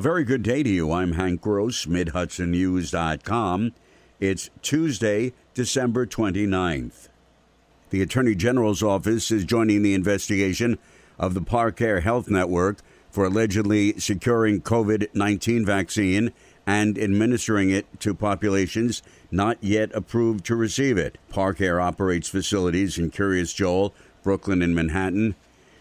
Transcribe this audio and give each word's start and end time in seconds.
A 0.00 0.02
very 0.02 0.24
good 0.24 0.42
day 0.42 0.62
to 0.62 0.68
you. 0.70 0.92
I'm 0.92 1.12
Hank 1.12 1.42
Gross, 1.42 1.84
MidHudsonNews.com. 1.84 3.72
It's 4.18 4.48
Tuesday, 4.62 5.34
December 5.52 6.06
29th. 6.06 7.08
The 7.90 8.00
Attorney 8.00 8.34
General's 8.34 8.82
office 8.82 9.30
is 9.30 9.44
joining 9.44 9.82
the 9.82 9.92
investigation 9.92 10.78
of 11.18 11.34
the 11.34 11.42
Parcare 11.42 12.00
Health 12.00 12.30
Network 12.30 12.78
for 13.10 13.26
allegedly 13.26 13.98
securing 13.98 14.62
COVID 14.62 15.08
19 15.12 15.66
vaccine 15.66 16.32
and 16.66 16.98
administering 16.98 17.68
it 17.68 17.84
to 18.00 18.14
populations 18.14 19.02
not 19.30 19.62
yet 19.62 19.90
approved 19.94 20.46
to 20.46 20.56
receive 20.56 20.96
it. 20.96 21.18
Parcare 21.30 21.78
operates 21.78 22.30
facilities 22.30 22.96
in 22.96 23.10
Kiryas 23.10 23.54
Joel, 23.54 23.92
Brooklyn, 24.22 24.62
and 24.62 24.74
Manhattan. 24.74 25.34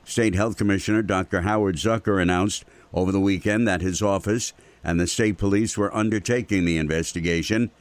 State 0.03 0.35
Health 0.35 0.57
Commissioner 0.57 1.03
Dr. 1.03 1.41
Howard 1.41 1.75
Zucker 1.77 2.21
announced 2.21 2.65
over 2.93 3.11
the 3.11 3.19
weekend 3.19 3.67
that 3.67 3.81
his 3.81 4.01
office 4.01 4.53
and 4.83 4.99
the 4.99 5.07
state 5.07 5.37
police 5.37 5.77
were 5.77 5.93
undertaking 5.95 6.65
the 6.65 6.77
investigation. 6.77 7.71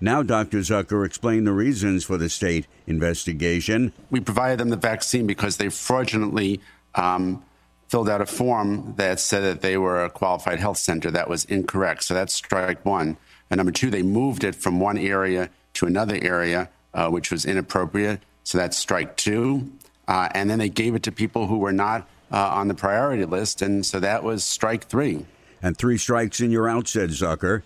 Now, 0.00 0.22
Dr. 0.22 0.58
Zucker 0.58 1.06
explained 1.06 1.46
the 1.46 1.52
reasons 1.52 2.04
for 2.04 2.18
the 2.18 2.28
state 2.28 2.66
investigation. 2.86 3.92
We 4.10 4.20
provided 4.20 4.58
them 4.58 4.70
the 4.70 4.76
vaccine 4.76 5.26
because 5.26 5.58
they 5.58 5.68
fraudulently 5.68 6.60
um, 6.94 7.44
filled 7.88 8.08
out 8.08 8.20
a 8.20 8.26
form 8.26 8.94
that 8.96 9.20
said 9.20 9.42
that 9.42 9.60
they 9.60 9.76
were 9.76 10.04
a 10.04 10.10
qualified 10.10 10.58
health 10.58 10.78
center. 10.78 11.10
That 11.10 11.28
was 11.28 11.44
incorrect. 11.44 12.02
So 12.04 12.14
that's 12.14 12.34
strike 12.34 12.84
one. 12.84 13.16
And 13.48 13.58
number 13.58 13.70
two, 13.70 13.90
they 13.90 14.02
moved 14.02 14.44
it 14.44 14.54
from 14.54 14.80
one 14.80 14.98
area 14.98 15.50
to 15.74 15.86
another 15.86 16.18
area, 16.20 16.68
uh, 16.94 17.08
which 17.08 17.30
was 17.30 17.44
inappropriate. 17.44 18.20
So 18.44 18.58
that's 18.58 18.76
strike 18.76 19.16
two. 19.16 19.70
Uh, 20.08 20.28
and 20.34 20.50
then 20.50 20.58
they 20.58 20.68
gave 20.68 20.94
it 20.94 21.02
to 21.04 21.12
people 21.12 21.46
who 21.46 21.58
were 21.58 21.72
not 21.72 22.08
uh, 22.32 22.48
on 22.52 22.68
the 22.68 22.74
priority 22.74 23.24
list. 23.24 23.62
And 23.62 23.84
so 23.84 24.00
that 24.00 24.24
was 24.24 24.42
strike 24.42 24.84
three. 24.84 25.26
And 25.62 25.76
three 25.76 25.98
strikes 25.98 26.40
and 26.40 26.50
you're 26.50 26.68
out, 26.68 26.88
said 26.88 27.10
Zucker. 27.10 27.62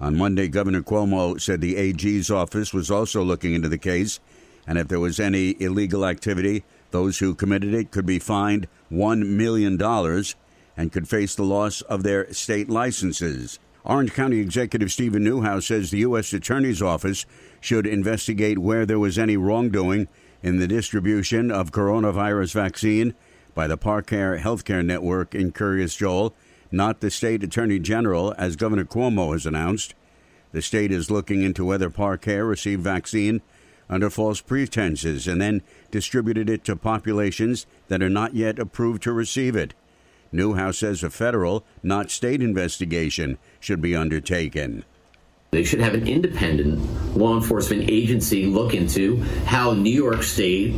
On 0.00 0.16
Monday, 0.16 0.48
Governor 0.48 0.82
Cuomo 0.82 1.40
said 1.40 1.60
the 1.60 1.76
AG's 1.76 2.30
office 2.30 2.74
was 2.74 2.90
also 2.90 3.22
looking 3.22 3.54
into 3.54 3.68
the 3.68 3.78
case. 3.78 4.18
And 4.66 4.78
if 4.78 4.88
there 4.88 5.00
was 5.00 5.20
any 5.20 5.56
illegal 5.60 6.04
activity, 6.04 6.64
those 6.90 7.18
who 7.18 7.34
committed 7.34 7.72
it 7.74 7.90
could 7.90 8.06
be 8.06 8.18
fined 8.18 8.66
$1 8.90 9.26
million 9.26 9.80
and 10.76 10.92
could 10.92 11.08
face 11.08 11.34
the 11.34 11.44
loss 11.44 11.82
of 11.82 12.02
their 12.02 12.32
state 12.32 12.68
licenses. 12.68 13.58
Orange 13.84 14.12
County 14.12 14.38
Executive 14.38 14.92
Stephen 14.92 15.24
Neuhaus 15.24 15.64
says 15.64 15.90
the 15.90 15.98
U.S. 15.98 16.32
Attorney's 16.32 16.82
Office 16.82 17.24
should 17.60 17.86
investigate 17.86 18.58
where 18.58 18.84
there 18.84 18.98
was 18.98 19.18
any 19.18 19.36
wrongdoing 19.36 20.08
in 20.42 20.58
the 20.58 20.68
distribution 20.68 21.50
of 21.50 21.72
coronavirus 21.72 22.54
vaccine 22.54 23.14
by 23.54 23.66
the 23.66 23.78
Parcare 23.78 24.40
Healthcare 24.40 24.84
Network 24.84 25.34
in 25.34 25.52
Kiryas 25.52 25.96
Joel, 25.96 26.34
not 26.70 27.00
the 27.00 27.10
state 27.10 27.42
attorney 27.42 27.78
general, 27.78 28.34
as 28.38 28.56
Governor 28.56 28.84
Cuomo 28.84 29.32
has 29.32 29.46
announced. 29.46 29.94
The 30.52 30.62
state 30.62 30.92
is 30.92 31.10
looking 31.10 31.42
into 31.42 31.64
whether 31.64 31.90
Parcare 31.90 32.48
received 32.48 32.82
vaccine 32.82 33.40
under 33.88 34.08
false 34.08 34.40
pretenses 34.40 35.26
and 35.26 35.40
then 35.40 35.62
distributed 35.90 36.48
it 36.48 36.64
to 36.64 36.76
populations 36.76 37.66
that 37.88 38.02
are 38.02 38.08
not 38.08 38.34
yet 38.34 38.58
approved 38.58 39.02
to 39.02 39.12
receive 39.12 39.56
it. 39.56 39.74
Neuhaus 40.32 40.76
says 40.76 41.02
a 41.02 41.10
federal, 41.10 41.64
not 41.82 42.10
state 42.10 42.40
investigation 42.40 43.36
should 43.58 43.80
be 43.80 43.96
undertaken. 43.96 44.84
They 45.50 45.64
should 45.64 45.80
have 45.80 45.94
an 45.94 46.06
independent 46.06 47.16
law 47.16 47.34
enforcement 47.34 47.90
agency 47.90 48.46
look 48.46 48.72
into 48.72 49.16
how 49.46 49.72
New 49.72 49.90
York 49.90 50.22
State 50.22 50.76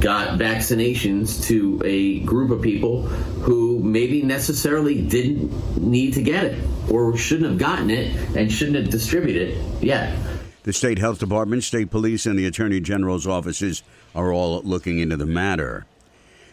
got 0.00 0.38
vaccinations 0.38 1.42
to 1.44 1.80
a 1.84 2.20
group 2.20 2.50
of 2.50 2.62
people 2.62 3.02
who 3.02 3.80
maybe 3.82 4.22
necessarily 4.22 5.02
didn't 5.02 5.78
need 5.80 6.14
to 6.14 6.22
get 6.22 6.44
it 6.44 6.62
or 6.90 7.16
shouldn't 7.16 7.48
have 7.48 7.58
gotten 7.58 7.90
it 7.90 8.14
and 8.36 8.50
shouldn't 8.50 8.76
have 8.76 8.90
distributed 8.90 9.50
it 9.50 9.82
yet. 9.82 10.18
The 10.64 10.72
state 10.72 10.98
health 10.98 11.18
department, 11.18 11.62
state 11.62 11.90
police, 11.90 12.24
and 12.24 12.38
the 12.38 12.46
attorney 12.46 12.80
general's 12.80 13.26
offices 13.26 13.82
are 14.14 14.32
all 14.32 14.62
looking 14.62 14.98
into 14.98 15.16
the 15.16 15.26
matter. 15.26 15.84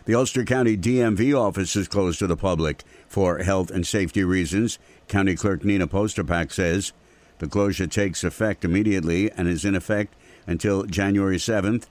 The 0.06 0.16
Ulster 0.16 0.44
County 0.44 0.76
DMV 0.76 1.40
office 1.40 1.76
is 1.76 1.88
closed 1.88 2.20
to 2.20 2.28
the 2.28 2.36
public 2.36 2.84
for 3.08 3.38
health 3.38 3.70
and 3.72 3.86
safety 3.86 4.24
reasons. 4.24 4.80
County 5.08 5.36
Clerk 5.36 5.64
Nina 5.64 5.88
Postupack 5.88 6.52
says 6.52 6.92
the 7.38 7.48
closure 7.48 7.88
takes 7.88 8.24
effect 8.24 8.66
immediately 8.66 9.32
and 9.32 9.48
is 9.48 9.64
in 9.64 9.76
effect 9.76 10.16
until 10.48 10.84
January 10.84 11.38
7th. 11.38 11.86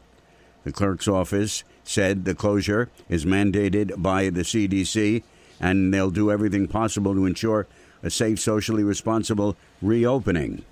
The 0.65 0.73
clerk's 0.73 1.09
office 1.09 1.65
said 1.85 2.25
the 2.25 2.35
closure 2.35 2.91
is 3.09 3.25
mandated 3.25 4.03
by 4.03 4.31
the 4.31 4.43
CDC 4.43 5.23
and 5.61 5.93
they'll 5.93 6.11
do 6.11 6.31
everything 6.31 6.69
possible 6.69 7.15
to 7.15 7.27
ensure 7.27 7.67
a 8.03 8.11
safe, 8.11 8.41
socially 8.41 8.83
responsible 8.83 9.57
reopening. 9.83 10.65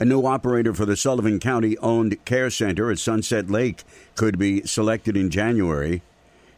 A 0.00 0.04
new 0.04 0.26
operator 0.26 0.74
for 0.74 0.86
the 0.86 0.96
Sullivan 0.96 1.38
County 1.38 1.78
owned 1.78 2.24
care 2.24 2.50
center 2.50 2.90
at 2.90 2.98
Sunset 2.98 3.50
Lake 3.50 3.84
could 4.16 4.38
be 4.38 4.62
selected 4.62 5.16
in 5.16 5.30
January. 5.30 6.02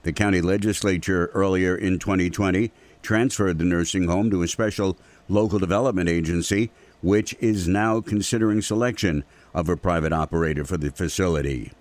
The 0.02 0.12
county 0.12 0.40
legislature 0.40 1.30
earlier 1.34 1.76
in 1.76 1.98
2020 1.98 2.70
transferred 3.02 3.58
the 3.58 3.64
nursing 3.64 4.08
home 4.08 4.30
to 4.30 4.42
a 4.42 4.48
special 4.48 4.96
local 5.28 5.58
development 5.58 6.08
agency, 6.08 6.70
which 7.02 7.34
is 7.40 7.68
now 7.68 8.00
considering 8.00 8.62
selection 8.62 9.24
of 9.52 9.68
a 9.68 9.76
private 9.76 10.12
operator 10.12 10.64
for 10.64 10.76
the 10.76 10.90
facility. 10.90 11.72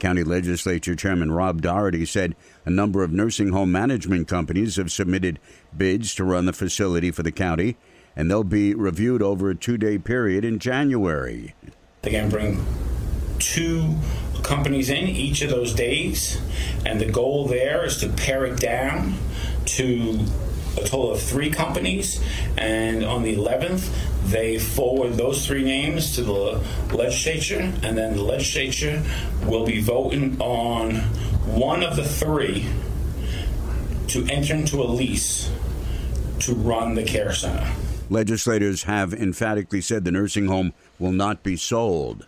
County 0.00 0.24
Legislature 0.24 0.96
Chairman 0.96 1.30
Rob 1.30 1.62
Doherty 1.62 2.04
said 2.04 2.34
a 2.64 2.70
number 2.70 3.04
of 3.04 3.12
nursing 3.12 3.50
home 3.50 3.70
management 3.70 4.26
companies 4.26 4.76
have 4.76 4.90
submitted 4.90 5.38
bids 5.76 6.14
to 6.16 6.24
run 6.24 6.46
the 6.46 6.52
facility 6.52 7.10
for 7.10 7.22
the 7.22 7.30
county 7.30 7.76
and 8.16 8.30
they'll 8.30 8.44
be 8.44 8.74
reviewed 8.74 9.22
over 9.22 9.50
a 9.50 9.54
two 9.54 9.78
day 9.78 9.98
period 9.98 10.44
in 10.44 10.58
January. 10.58 11.54
Going 12.02 12.30
to 12.30 12.36
bring 12.36 12.66
two 13.38 13.96
companies 14.42 14.90
in 14.90 15.08
each 15.08 15.42
of 15.42 15.50
those 15.50 15.74
days, 15.74 16.40
and 16.84 17.00
the 17.00 17.10
goal 17.10 17.46
there 17.46 17.84
is 17.84 17.98
to 17.98 18.08
pare 18.08 18.44
it 18.46 18.58
down 18.58 19.14
to 19.66 20.18
a 20.76 20.80
total 20.80 21.12
of 21.12 21.20
three 21.20 21.50
companies. 21.50 22.22
And 22.56 23.04
on 23.04 23.22
the 23.22 23.36
11th, 23.36 23.88
they 24.26 24.58
forward 24.58 25.14
those 25.14 25.46
three 25.46 25.64
names 25.64 26.14
to 26.16 26.22
the 26.22 26.62
legislature, 26.92 27.72
and 27.82 27.96
then 27.96 28.14
the 28.14 28.22
legislature 28.22 29.02
will 29.46 29.66
be 29.66 29.80
voting 29.80 30.40
on 30.40 30.96
one 31.46 31.82
of 31.82 31.96
the 31.96 32.04
three 32.04 32.66
to 34.08 34.26
enter 34.26 34.54
into 34.54 34.82
a 34.82 34.84
lease 34.84 35.50
to 36.40 36.54
run 36.54 36.94
the 36.94 37.04
care 37.04 37.32
center. 37.32 37.70
Legislators 38.08 38.84
have 38.84 39.14
emphatically 39.14 39.80
said 39.80 40.04
the 40.04 40.10
nursing 40.10 40.46
home 40.46 40.72
will 40.98 41.12
not 41.12 41.42
be 41.42 41.56
sold. 41.56 42.26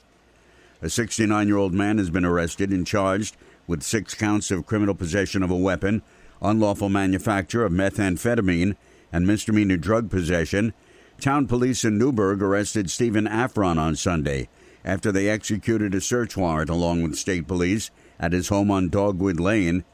A 0.80 0.88
69 0.88 1.48
year 1.48 1.56
old 1.56 1.72
man 1.72 1.98
has 1.98 2.10
been 2.10 2.24
arrested 2.24 2.70
and 2.70 2.86
charged 2.86 3.36
with 3.66 3.82
six 3.82 4.14
counts 4.14 4.50
of 4.50 4.66
criminal 4.66 4.94
possession 4.94 5.42
of 5.42 5.50
a 5.50 5.56
weapon, 5.56 6.02
unlawful 6.42 6.88
manufacture 6.88 7.64
of 7.64 7.72
methamphetamine, 7.72 8.76
and 9.12 9.26
misdemeanor 9.26 9.76
drug 9.76 10.10
possession. 10.10 10.74
Town 11.20 11.46
police 11.46 11.84
in 11.84 11.98
Newburgh 11.98 12.42
arrested 12.42 12.90
Stephen 12.90 13.26
Afron 13.26 13.78
on 13.78 13.94
Sunday 13.94 14.48
after 14.84 15.12
they 15.12 15.28
executed 15.28 15.94
a 15.94 16.00
search 16.00 16.36
warrant 16.36 16.70
along 16.70 17.02
with 17.02 17.16
state 17.16 17.46
police 17.46 17.90
at 18.18 18.32
his 18.32 18.48
home 18.48 18.70
on 18.70 18.88
Dogwood 18.88 19.38
Lane. 19.38 19.84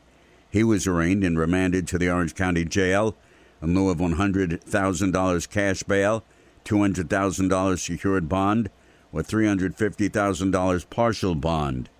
He 0.51 0.65
was 0.65 0.87
arraigned 0.87 1.25
and 1.25 1.39
remanded 1.39 1.87
to 1.89 1.99
the 1.99 2.11
Orange 2.11 2.35
County 2.35 2.65
Jail 2.65 3.15
in 3.61 3.75
lieu 3.75 3.91
of 3.91 3.99
$100,000 3.99 5.51
cash 5.51 5.83
bail, 5.83 6.25
$200,000 6.65 7.79
secured 7.79 8.29
bond, 8.29 8.71
or 9.13 9.23
$350,000 9.23 10.91
partial 10.91 11.35
bond. 11.35 11.91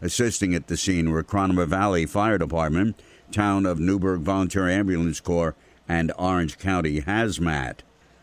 Assisting 0.00 0.54
at 0.54 0.68
the 0.68 0.76
scene 0.76 1.10
were 1.10 1.24
Cronomer 1.24 1.66
Valley 1.66 2.06
Fire 2.06 2.38
Department, 2.38 3.00
Town 3.32 3.66
of 3.66 3.78
Newburgh 3.78 4.20
Volunteer 4.20 4.68
Ambulance 4.68 5.20
Corps, 5.20 5.54
and 5.88 6.12
Orange 6.18 6.58
County 6.58 7.00
Hazmat. 7.00 7.78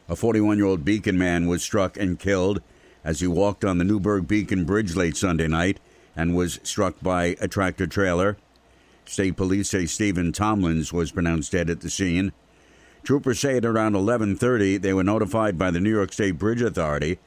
A 0.08 0.16
41 0.16 0.58
year 0.58 0.68
old 0.68 0.86
Beacon 0.86 1.18
man 1.18 1.48
was 1.48 1.64
struck 1.64 1.98
and 1.98 2.20
killed 2.20 2.62
as 3.04 3.20
he 3.20 3.28
walked 3.28 3.66
on 3.66 3.78
the 3.78 3.84
Newburgh 3.84 4.28
Beacon 4.28 4.66
Bridge 4.66 4.96
late 4.96 5.18
Sunday 5.18 5.48
night 5.48 5.80
and 6.16 6.36
was 6.36 6.60
struck 6.64 6.96
by 7.02 7.36
a 7.42 7.48
tractor 7.48 7.88
trailer. 7.88 8.38
State 9.06 9.36
police 9.36 9.70
say 9.70 9.86
Stephen 9.86 10.32
Tomlins 10.32 10.94
was 10.94 11.12
pronounced 11.12 11.52
dead 11.52 11.70
at 11.70 11.82
the 11.82 11.90
scene. 11.90 12.32
Troopers 13.04 13.40
say 13.40 13.58
at 13.58 13.66
around 13.66 13.94
11:30 13.94 14.78
they 14.78 14.94
were 14.94 15.04
notified 15.04 15.58
by 15.58 15.70
the 15.70 15.80
New 15.80 15.92
York 15.92 16.14
State 16.14 16.40
Bridge 16.40 16.62
Authority 16.62 17.20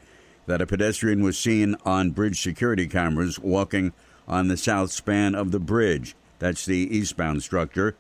that 0.47 0.63
a 0.63 0.67
pedestrian 0.67 1.23
was 1.23 1.39
seen 1.39 1.77
on 1.85 2.11
bridge 2.11 2.41
security 2.41 2.89
cameras 2.89 3.39
walking 3.39 3.93
on 4.27 4.49
the 4.49 4.57
south 4.57 4.91
span 4.91 5.35
of 5.35 5.53
the 5.53 5.61
bridge. 5.61 6.17
That's 6.39 6.65
the 6.65 6.97
eastbound 6.97 7.43
structure. 7.43 7.97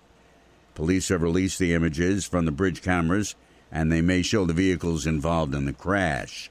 Police 0.74 1.08
have 1.08 1.22
released 1.22 1.58
the 1.58 1.74
images 1.74 2.24
from 2.24 2.44
the 2.44 2.52
bridge 2.52 2.82
cameras 2.82 3.34
and 3.70 3.92
they 3.92 4.00
may 4.00 4.22
show 4.22 4.46
the 4.46 4.52
vehicles 4.52 5.06
involved 5.06 5.54
in 5.54 5.64
the 5.64 5.72
crash. 5.72 6.50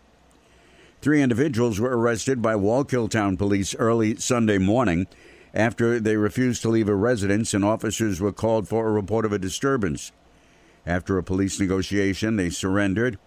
Three 1.02 1.22
individuals 1.22 1.80
were 1.80 1.98
arrested 1.98 2.42
by 2.42 2.56
Wallkill 2.56 3.10
Town 3.10 3.38
police 3.38 3.76
early 3.76 4.16
Sunday 4.18 4.58
morning 4.58 5.08
after 5.54 6.00
they 6.00 6.18
refused 6.18 6.62
to 6.64 6.70
leave 6.70 6.90
a 6.90 6.96
residence 6.96 7.54
and 7.54 7.64
officers 7.64 8.20
were 8.20 8.34
called 8.34 8.68
for 8.68 8.88
a 8.88 8.92
report 8.92 9.26
of 9.26 9.32
a 9.32 9.40
disturbance. 9.40 10.12
After 10.86 11.18
a 11.18 11.24
police 11.24 11.60
negotiation, 11.60 12.36
they 12.36 12.50
surrendered. 12.50 13.18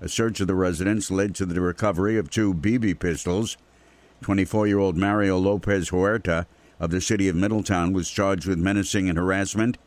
A 0.00 0.08
search 0.08 0.40
of 0.40 0.46
the 0.46 0.54
residence 0.54 1.10
led 1.10 1.34
to 1.36 1.46
the 1.46 1.60
recovery 1.60 2.16
of 2.16 2.30
two 2.30 2.54
BB 2.54 2.98
pistols. 2.98 3.56
24 4.22 4.66
year 4.66 4.78
old 4.78 4.96
Mario 4.96 5.38
Lopez 5.38 5.88
Huerta 5.88 6.46
of 6.80 6.90
the 6.90 7.00
city 7.00 7.28
of 7.28 7.36
Middletown 7.36 7.92
was 7.92 8.10
charged 8.10 8.46
with 8.46 8.58
menacing 8.58 9.08
and 9.08 9.18
harassment. 9.18 9.78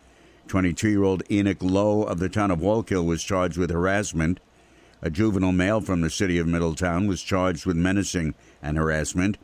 22 0.48 0.90
year 0.90 1.04
old 1.04 1.24
Enoch 1.32 1.62
Lowe 1.62 2.04
of 2.04 2.20
the 2.20 2.30
town 2.30 2.52
of 2.52 2.60
Wallkill 2.60 3.06
was 3.06 3.24
charged 3.24 3.58
with 3.58 3.72
harassment. 3.72 4.40
A 5.02 5.10
juvenile 5.10 5.52
male 5.52 5.82
from 5.82 6.00
the 6.02 6.10
city 6.10 6.38
of 6.38 6.48
Middletown 6.48 7.08
was 7.08 7.24
charged 7.24 7.66
with 7.66 7.76
menacing 7.76 8.36
and 8.62 8.78
harassment. 8.78 9.38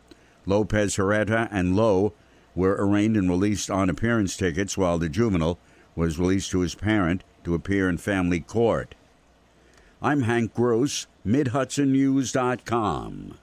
Lopez 0.45 0.95
Herrera 0.95 1.49
and 1.51 1.75
Lowe 1.75 2.13
were 2.55 2.77
arraigned 2.79 3.17
and 3.17 3.29
released 3.29 3.69
on 3.69 3.89
appearance 3.89 4.37
tickets, 4.37 4.77
while 4.77 4.97
the 4.97 5.09
juvenile 5.09 5.59
was 5.95 6.19
released 6.19 6.51
to 6.51 6.61
his 6.61 6.75
parent 6.75 7.25
to 7.43 7.55
appear 7.55 7.89
in 7.89 7.97
family 7.97 8.39
court. 8.39 8.95
I'm 10.01 10.21
Hank 10.21 10.53
Gross, 10.53 11.07
MidHudsonNews.com. 11.25 13.37